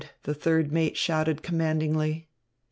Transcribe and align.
the 0.23 0.33
third 0.33 0.71
mate 0.71 0.97
shouted 0.97 1.43
commandingly. 1.43 2.27